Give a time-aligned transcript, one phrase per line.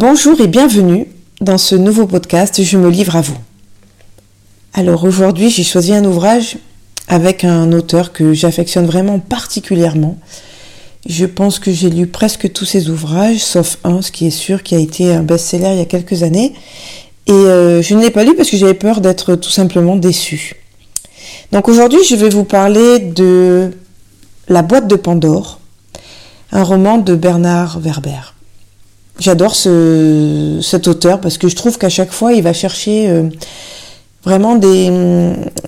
[0.00, 1.08] Bonjour et bienvenue
[1.42, 3.36] dans ce nouveau podcast Je me livre à vous.
[4.72, 6.56] Alors aujourd'hui j'ai choisi un ouvrage
[7.06, 10.16] avec un auteur que j'affectionne vraiment particulièrement.
[11.06, 14.62] Je pense que j'ai lu presque tous ses ouvrages, sauf un, ce qui est sûr,
[14.62, 16.54] qui a été un best-seller il y a quelques années.
[17.26, 20.54] Et euh, je ne l'ai pas lu parce que j'avais peur d'être tout simplement déçue.
[21.52, 23.70] Donc aujourd'hui je vais vous parler de
[24.48, 25.60] La boîte de Pandore,
[26.52, 28.39] un roman de Bernard Werber.
[29.20, 33.28] J'adore ce, cet auteur parce que je trouve qu'à chaque fois, il va chercher euh,
[34.24, 34.90] vraiment des,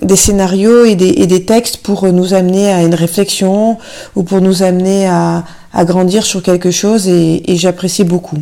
[0.01, 3.77] des scénarios et des, textes pour nous amener à une réflexion
[4.15, 5.43] ou pour nous amener à,
[5.85, 8.37] grandir sur quelque chose et, j'apprécie beaucoup.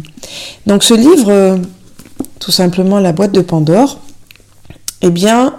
[0.65, 1.57] Donc ce livre, euh,
[2.39, 3.99] tout simplement La boîte de Pandore,
[5.01, 5.55] eh bien,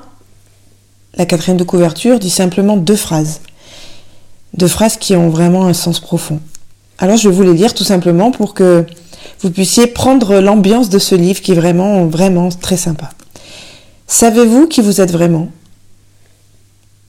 [1.16, 3.40] la quatrième de couverture dit simplement deux phrases.
[4.54, 6.40] Deux phrases qui ont vraiment un sens profond.
[6.98, 8.86] Alors je vais vous lire tout simplement pour que
[9.42, 13.10] vous puissiez prendre l'ambiance de ce livre qui est vraiment, vraiment très sympa.
[14.06, 15.48] Savez-vous qui vous êtes vraiment?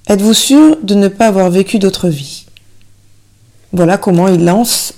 [0.07, 2.45] Êtes-vous sûr de ne pas avoir vécu d'autre vie
[3.71, 4.95] Voilà comment il lance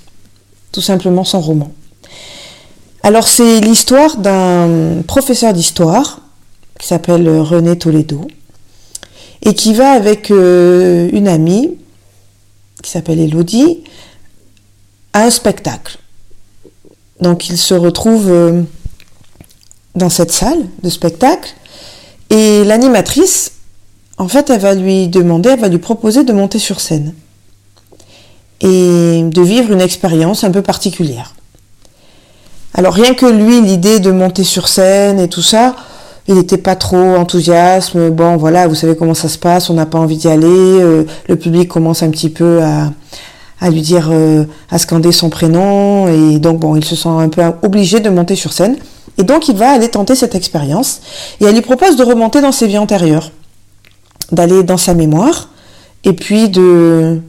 [0.72, 1.72] tout simplement son roman.
[3.04, 6.22] Alors c'est l'histoire d'un professeur d'histoire
[6.80, 8.28] qui s'appelle René Toledo
[9.42, 11.78] et qui va avec euh, une amie
[12.82, 13.84] qui s'appelle Elodie
[15.14, 16.00] à un spectacle.
[17.22, 18.62] Donc il se retrouve euh,
[19.96, 21.54] dans cette salle de spectacle
[22.30, 23.52] et l'animatrice,
[24.18, 27.14] en fait, elle va lui demander, elle va lui proposer de monter sur scène
[28.62, 31.36] et de vivre une expérience un peu particulière.
[32.74, 35.76] Alors rien que lui, l'idée de monter sur scène et tout ça,
[36.28, 37.96] il n'était pas trop enthousiaste.
[37.96, 40.48] Bon, voilà, vous savez comment ça se passe, on n'a pas envie d'y aller.
[40.48, 42.92] Euh, le public commence un petit peu à,
[43.60, 46.08] à lui dire, euh, à scander son prénom.
[46.08, 48.78] Et donc, bon, il se sent un peu obligé de monter sur scène.
[49.18, 51.02] Et donc, il va aller tenter cette expérience.
[51.40, 53.32] Et elle lui propose de remonter dans ses vies antérieures,
[54.32, 55.50] d'aller dans sa mémoire,
[56.04, 57.22] et puis de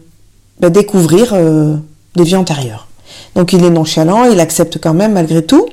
[0.60, 1.76] bah, découvrir euh,
[2.16, 2.88] des vies antérieures.
[3.34, 5.66] Donc, il est nonchalant, il accepte quand même malgré tout.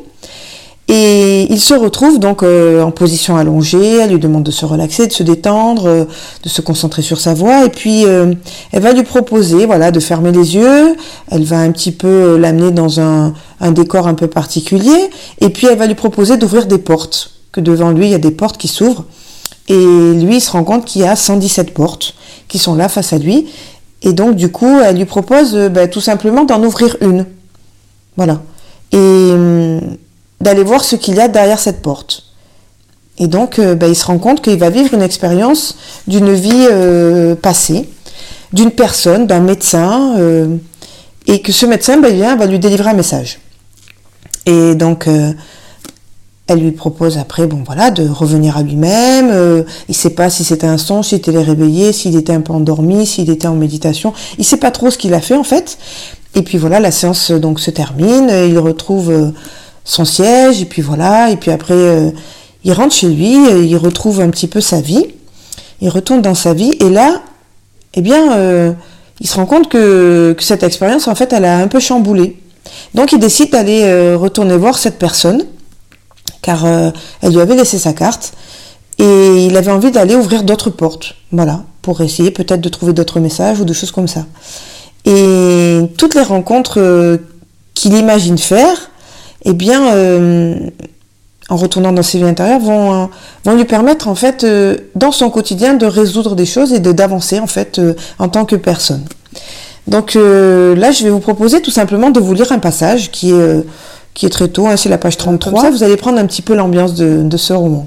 [0.95, 5.07] Et il se retrouve donc euh, en position allongée, elle lui demande de se relaxer,
[5.07, 6.05] de se détendre, euh,
[6.43, 8.35] de se concentrer sur sa voix, et puis euh,
[8.71, 10.95] elle va lui proposer voilà, de fermer les yeux,
[11.31, 13.33] elle va un petit peu l'amener dans un,
[13.71, 15.09] décor un peu particulier,
[15.41, 18.19] et puis elle va lui proposer d'ouvrir des portes, que devant lui il y a
[18.19, 19.05] des portes qui s'ouvrent,
[19.69, 19.73] et
[20.13, 22.13] lui il se rend compte qu'il y a 117 portes
[22.47, 23.47] qui sont là face à lui,
[24.03, 27.25] et donc du coup elle lui propose ben, tout simplement d'en ouvrir une.
[28.15, 28.43] Voilà.
[28.91, 29.81] Et hum,
[30.43, 32.23] d'aller voir ce qu'il y a derrière cette porte.
[33.17, 35.77] Et donc, euh, bah, il se rend compte qu'il va vivre une expérience
[36.07, 37.89] d'une vie euh, passée,
[38.51, 40.57] d'une personne, d'un médecin, euh,
[41.27, 43.39] et que ce médecin bah, vient, va lui délivrer un message.
[44.45, 45.07] Et donc,
[46.47, 49.29] elle lui propose après, bon voilà, de revenir à lui-même.
[49.29, 52.51] il ne sait pas si c'était un songe, s'il était réveillé, s'il était un peu
[52.51, 54.11] endormi, s'il était en méditation.
[54.37, 55.77] Il ne sait pas trop ce qu'il a fait en fait.
[56.35, 58.29] Et puis voilà, la séance donc se termine.
[58.29, 59.31] Il retrouve
[59.85, 62.11] son siège, et puis voilà, et puis après, euh,
[62.63, 65.05] il rentre chez lui, euh, il retrouve un petit peu sa vie,
[65.81, 67.21] il retourne dans sa vie, et là,
[67.93, 68.71] eh bien, euh,
[69.19, 72.39] il se rend compte que, que, cette expérience, en fait, elle a un peu chamboulé.
[72.95, 75.45] Donc, il décide d'aller retourner voir cette personne,
[76.41, 78.33] car elle lui avait laissé sa carte,
[78.97, 83.19] et il avait envie d'aller ouvrir d'autres portes, voilà, pour essayer peut-être de trouver d'autres
[83.19, 84.25] messages ou de choses comme ça.
[85.05, 87.19] Et toutes les rencontres
[87.75, 88.89] qu'il imagine faire,
[89.45, 90.69] eh bien, euh,
[91.49, 93.09] en retournant dans ses vies intérieures, vont,
[93.43, 96.91] vont lui permettre, en fait, euh, dans son quotidien, de résoudre des choses et de
[96.91, 99.03] d'avancer, en fait, euh, en tant que personne.
[99.85, 103.65] Donc là, je vais vous proposer tout simplement de vous lire un passage qui est,
[104.13, 105.51] qui est très tôt, hein, c'est la page 33.
[105.51, 107.85] Comme ça, vous allez prendre un petit peu l'ambiance de, de ce roman.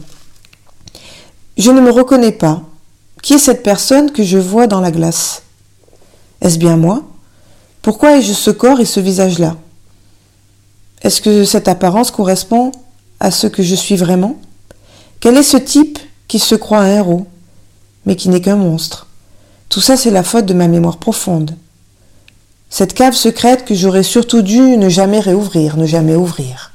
[1.56, 2.60] Je ne me reconnais pas.
[3.22, 5.42] Qui est cette personne que je vois dans la glace?
[6.42, 7.02] Est-ce bien moi?
[7.80, 9.56] Pourquoi ai-je ce corps et ce visage-là?
[11.02, 12.72] Est-ce que cette apparence correspond
[13.20, 14.36] à ce que je suis vraiment?
[15.20, 15.98] Quel est ce type
[16.28, 17.26] qui se croit un héros,
[18.04, 19.06] mais qui n'est qu'un monstre?
[19.68, 21.56] Tout ça, c'est la faute de ma mémoire profonde.
[22.70, 26.72] Cette cave secrète que j'aurais surtout dû ne jamais réouvrir, ne jamais ouvrir.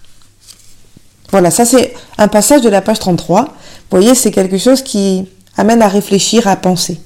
[1.31, 3.43] Voilà, ça c'est un passage de la page 33.
[3.43, 3.51] Vous
[3.89, 5.27] voyez, c'est quelque chose qui
[5.57, 6.99] amène à réfléchir, à penser.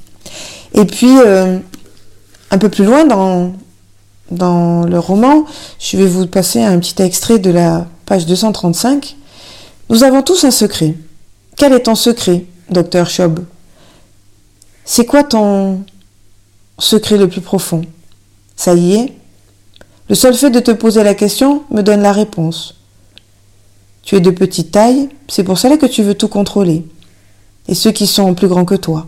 [0.73, 1.59] Et puis, euh,
[2.51, 3.53] un peu plus loin dans,
[4.31, 5.45] dans le roman,
[5.79, 9.15] je vais vous passer un petit extrait de la page 235.
[9.89, 10.95] Nous avons tous un secret.
[11.55, 13.45] Quel est ton secret, docteur Schob
[14.83, 15.83] C'est quoi ton
[16.79, 17.81] secret le plus profond?
[18.55, 19.13] Ça y est
[20.09, 22.75] Le seul fait de te poser la question me donne la réponse.
[24.01, 26.85] Tu es de petite taille, c'est pour cela que tu veux tout contrôler.
[27.67, 29.07] Et ceux qui sont plus grands que toi.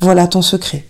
[0.00, 0.87] Voilà ton secret.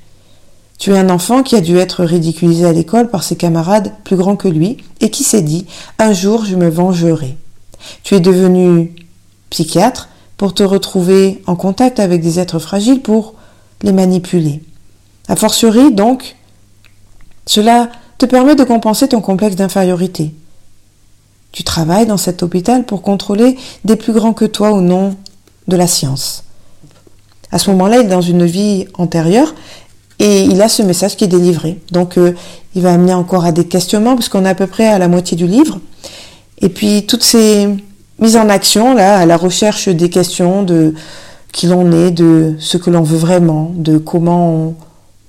[0.78, 4.16] Tu es un enfant qui a dû être ridiculisé à l'école par ses camarades plus
[4.16, 5.66] grands que lui et qui s'est dit
[5.98, 7.36] un jour je me vengerai.
[8.04, 8.94] Tu es devenu
[9.50, 13.34] psychiatre pour te retrouver en contact avec des êtres fragiles pour
[13.82, 14.62] les manipuler.
[15.26, 16.36] A fortiori, donc,
[17.44, 20.32] cela te permet de compenser ton complexe d'infériorité.
[21.52, 25.16] Tu travailles dans cet hôpital pour contrôler des plus grands que toi au nom
[25.66, 26.44] de la science.
[27.50, 29.54] À ce moment-là, il est dans une vie antérieure
[30.18, 31.80] et il a ce message qui est délivré.
[31.92, 32.32] Donc, euh,
[32.74, 35.36] il va amener encore à des questionnements puisqu'on est à peu près à la moitié
[35.36, 35.80] du livre.
[36.60, 37.68] Et puis, toutes ces
[38.18, 40.94] mises en action, là, à la recherche des questions de
[41.52, 44.74] qui l'on est, de ce que l'on veut vraiment, de comment on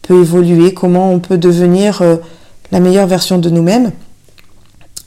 [0.01, 2.17] peut évoluer, comment on peut devenir euh,
[2.71, 3.91] la meilleure version de nous-mêmes.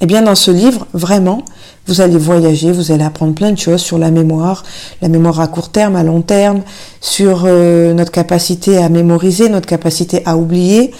[0.00, 1.44] Eh bien, dans ce livre, vraiment,
[1.86, 4.64] vous allez voyager, vous allez apprendre plein de choses sur la mémoire,
[5.00, 6.62] la mémoire à court terme, à long terme,
[7.00, 10.92] sur euh, notre capacité à mémoriser, notre capacité à oublier.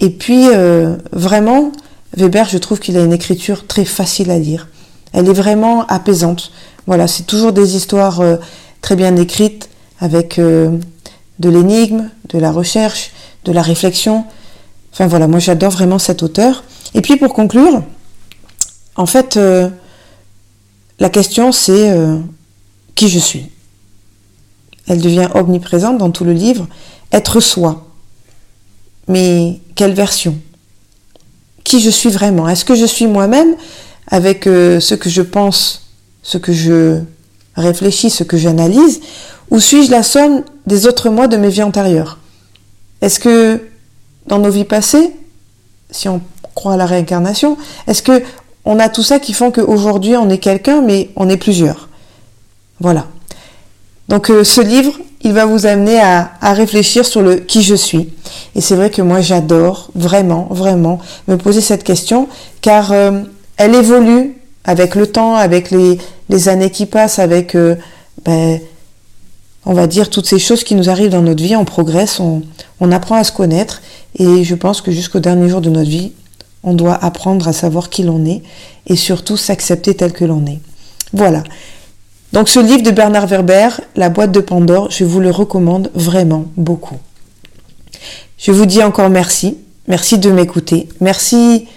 [0.00, 1.72] Et puis, euh, vraiment,
[2.16, 4.68] Weber, je trouve qu'il a une écriture très facile à lire.
[5.12, 6.52] Elle est vraiment apaisante.
[6.86, 8.36] Voilà, c'est toujours des histoires euh,
[8.80, 9.68] très bien écrites,
[9.98, 13.12] avec de l'énigme, de la recherche,
[13.46, 14.24] de la réflexion.
[14.92, 16.64] Enfin voilà, moi j'adore vraiment cet auteur.
[16.94, 17.82] Et puis pour conclure,
[18.96, 19.68] en fait, euh,
[20.98, 22.18] la question c'est euh,
[22.94, 23.50] qui je suis.
[24.88, 26.66] Elle devient omniprésente dans tout le livre.
[27.12, 27.86] Être soi.
[29.08, 30.36] Mais quelle version?
[31.64, 32.48] Qui je suis vraiment?
[32.48, 33.56] Est-ce que je suis moi-même
[34.08, 35.90] avec euh, ce que je pense,
[36.22, 37.00] ce que je
[37.56, 39.00] réfléchis, ce que j'analyse
[39.50, 42.18] Ou suis-je la somme des autres mois de mes vies antérieures?
[43.00, 43.60] Est-ce que
[44.26, 45.12] dans nos vies passées,
[45.90, 46.20] si on
[46.54, 47.56] croit à la réincarnation,
[47.86, 48.22] est-ce que
[48.66, 51.88] on a tout ça qui font qu'aujourd'hui on est quelqu'un, mais on est plusieurs.
[52.80, 53.06] Voilà.
[54.08, 54.92] Donc euh, ce livre,
[55.22, 58.12] il va vous amener à, réfléchir sur le qui je suis.
[58.54, 60.98] Et c'est vrai que moi j'adore vraiment, vraiment
[61.28, 62.28] me poser cette question,
[62.60, 63.22] car euh,
[63.56, 67.76] elle évolue avec le temps, avec les, années qui passent, avec, euh,
[68.24, 68.60] ben,
[69.64, 72.42] on va dire, toutes ces choses qui nous arrivent dans notre vie, on progresse, on,
[72.80, 73.80] on apprend à se connaître,
[74.18, 76.12] et je pense que jusqu'au dernier jour de notre vie,
[76.66, 78.42] on doit apprendre à savoir qui l'on est
[78.86, 80.58] et surtout s'accepter tel que l'on est.
[81.14, 81.42] Voilà.
[82.32, 86.46] Donc ce livre de Bernard Werber, La boîte de Pandore, je vous le recommande vraiment
[86.56, 86.98] beaucoup.
[88.36, 89.56] Je vous dis encore merci.
[89.88, 90.88] Merci de m'écouter.
[91.00, 91.68] Merci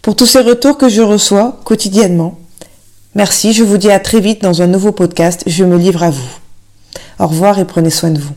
[0.00, 2.38] pour tous ces retours que je reçois quotidiennement.
[3.16, 5.42] Merci, je vous dis à très vite dans un nouveau podcast.
[5.46, 6.30] Je me livre à vous.
[7.18, 8.34] Au revoir et prenez soin de vous.